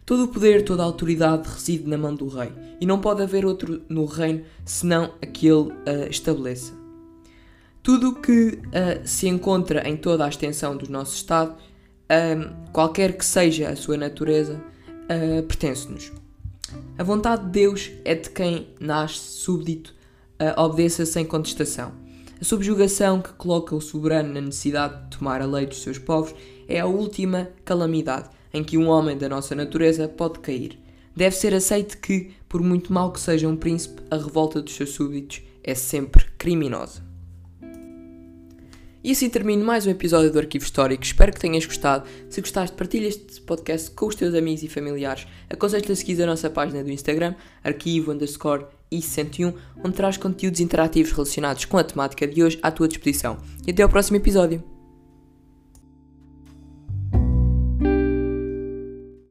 Todo 0.06 0.24
o 0.24 0.28
poder, 0.28 0.64
toda 0.64 0.82
a 0.82 0.86
autoridade 0.86 1.48
reside 1.48 1.88
na 1.88 1.96
mão 1.96 2.14
do 2.14 2.28
rei, 2.28 2.52
e 2.78 2.84
não 2.84 3.00
pode 3.00 3.22
haver 3.22 3.46
outro 3.46 3.82
no 3.88 4.04
reino 4.04 4.44
senão 4.64 5.14
aquele 5.22 5.54
uh, 5.54 5.72
estabeleça. 6.10 6.74
Tudo 7.82 8.10
o 8.10 8.14
que 8.14 8.58
uh, 8.58 9.06
se 9.06 9.28
encontra 9.28 9.88
em 9.88 9.96
toda 9.96 10.26
a 10.26 10.28
extensão 10.28 10.76
do 10.76 10.90
nosso 10.90 11.16
Estado, 11.16 11.52
uh, 11.54 12.70
qualquer 12.70 13.16
que 13.16 13.24
seja 13.24 13.70
a 13.70 13.76
sua 13.76 13.96
natureza, 13.96 14.62
uh, 14.88 15.42
pertence-nos. 15.44 16.12
A 16.98 17.02
vontade 17.02 17.44
de 17.46 17.50
Deus 17.50 17.90
é 18.04 18.14
de 18.14 18.28
quem 18.28 18.68
nasce 18.80 19.18
súbdito, 19.18 19.94
obedeça 20.56 21.06
sem 21.06 21.24
contestação. 21.24 21.92
A 22.40 22.44
subjugação 22.44 23.22
que 23.22 23.32
coloca 23.34 23.74
o 23.74 23.80
soberano 23.80 24.34
na 24.34 24.40
necessidade 24.40 25.04
de 25.04 25.16
tomar 25.16 25.40
a 25.40 25.46
lei 25.46 25.66
dos 25.66 25.82
seus 25.82 25.98
povos 25.98 26.34
é 26.66 26.80
a 26.80 26.86
última 26.86 27.48
calamidade 27.64 28.28
em 28.54 28.62
que 28.64 28.78
um 28.78 28.88
homem 28.88 29.18
da 29.18 29.28
nossa 29.28 29.54
natureza 29.54 30.08
pode 30.08 30.38
cair. 30.38 30.78
Deve 31.14 31.36
ser 31.36 31.52
aceito 31.52 31.98
que, 31.98 32.30
por 32.48 32.62
muito 32.62 32.92
mal 32.92 33.12
que 33.12 33.20
seja 33.20 33.48
um 33.48 33.56
príncipe, 33.56 34.02
a 34.10 34.16
revolta 34.16 34.62
dos 34.62 34.74
seus 34.74 34.90
súbditos 34.90 35.42
é 35.62 35.74
sempre 35.74 36.24
criminosa. 36.38 37.02
E 39.02 39.10
assim 39.10 39.28
termino 39.28 39.62
mais 39.62 39.86
um 39.86 39.90
episódio 39.90 40.32
do 40.32 40.38
Arquivo 40.38 40.64
Histórico. 40.64 41.02
Espero 41.02 41.30
que 41.30 41.38
tenhas 41.38 41.66
gostado. 41.66 42.08
Se 42.30 42.40
gostaste, 42.40 42.74
partilha 42.74 43.06
este 43.06 43.38
podcast 43.42 43.90
com 43.90 44.06
os 44.06 44.14
teus 44.14 44.34
amigos 44.34 44.62
e 44.62 44.68
familiares. 44.68 45.26
Aconselho-te 45.50 45.92
a 45.92 45.96
seguir 45.96 46.22
a 46.22 46.26
nossa 46.26 46.48
página 46.48 46.82
do 46.82 46.90
Instagram, 46.90 47.34
arquivo 47.62 48.12
underscore 48.12 48.64
i101, 48.90 49.54
onde 49.84 49.94
traz 49.94 50.16
conteúdos 50.16 50.60
interativos 50.60 51.12
relacionados 51.12 51.66
com 51.66 51.76
a 51.76 51.84
temática 51.84 52.26
de 52.26 52.42
hoje 52.42 52.58
à 52.62 52.70
tua 52.70 52.88
disposição. 52.88 53.36
E 53.66 53.72
até 53.72 53.82
ao 53.82 53.90
próximo 53.90 54.16
episódio. 54.16 54.73